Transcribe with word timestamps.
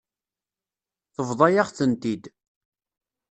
Tebḍa-yaɣ-tent-id. 1.15 2.23